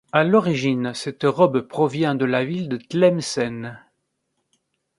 À 0.11 0.23
l'origine, 0.23 0.95
cette 0.95 1.25
robe 1.25 1.61
provient 1.61 2.15
de 2.15 2.25
la 2.25 2.43
ville 2.43 2.67
de 2.67 2.77
Tlemcen. 2.77 3.77